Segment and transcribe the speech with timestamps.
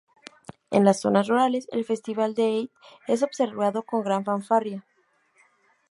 [0.71, 2.69] En las zonas rurales, el festival de Eid
[3.07, 4.83] es observado con gran fanfarria.